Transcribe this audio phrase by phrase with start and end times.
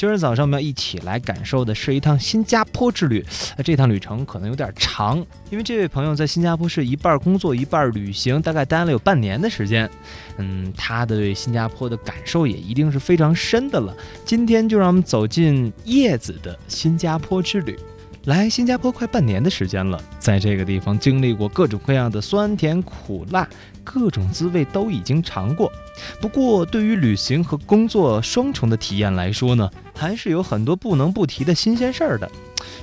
[0.00, 3.22] 今儿早上我们要一起来感受的是一趟新加坡之旅。
[3.62, 5.18] 这趟旅程可能有点长，
[5.50, 9.90] 因为这位朋友在新加坡是一半工作一半旅行，大概待了有半年的时间。
[10.38, 13.94] 嗯，他的对新加坡的感受也一定是非常深的了。
[14.24, 17.78] 今天就让我们走进叶子的新加坡之旅。
[18.24, 23.48] 来新加坡快半年的时间了，在这个地方经历过各种各样的酸甜苦辣，
[23.82, 25.72] 各种滋味都已经尝过。
[26.20, 32.30] 不过，对于旅行和工作双重的体验来说呢，还是有很多不能不提的新鲜事儿的。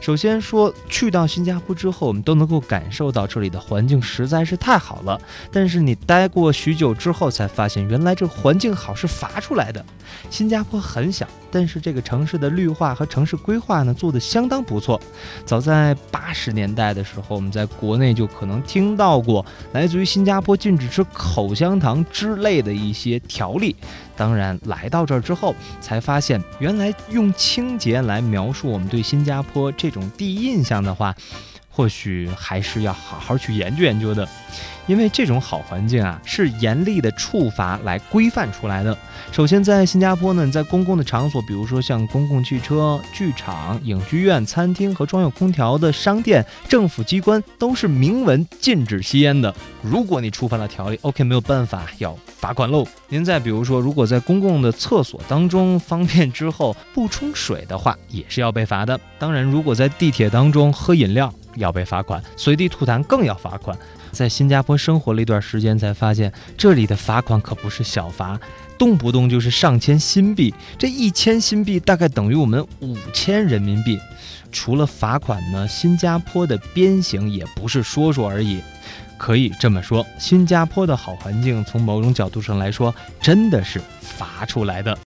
[0.00, 5.20] 首先说，去到新加坡之后，我们都能够感受到这里的环境实在是太好了。
[5.50, 9.84] 但是你待过许久之后，才发现原来这环境好是罚出来的。
[10.30, 15.00] 新加坡很小，但是这个城市的绿化和城市规划呢做得相当不错。
[15.44, 23.74] 早在八十年代的时候，我们在国内就可能听到过来自于新加坡禁止吃口香糖之类的一些条例。
[24.16, 31.14] 当然，来到这儿之后，才发现原来用清洁来描述我们对新加坡这种第一印象的话，
[31.76, 34.26] 或许还是要好好去研究研究的。
[34.86, 38.96] 因为这种好环境啊，是严厉的处罚来规范出来的。
[39.32, 49.52] 首先，在新加坡呢，在公共的场所，比如说像公共汽车、剧场、影剧院、餐厅和装有空调的商店、政府机关，都是明文禁止吸烟的。
[49.82, 52.86] 如果你触犯了条例，OK，没有办法，要罚款喽。
[53.08, 58.98] 您再比如说，如果在公共的厕所当中方便之后不冲水的话，也是要被罚的。
[59.18, 63.76] 当然，如果在地铁当中喝饮料，要被罚款；随地吐痰更要罚款。
[64.12, 68.38] 在新加坡生活了一段时间，才发现这里的罚款可不是小罚，
[68.78, 70.54] 动不动就是上千新币。
[70.78, 73.98] 这一千新币大概等于我们五千人民币。
[74.52, 78.60] 除了罚款呢，新加坡的鞭刑也不是说说而已。
[79.18, 84.94] 可以这么说，新加坡的好环境，从某种角度上来说，真的是罚出来的。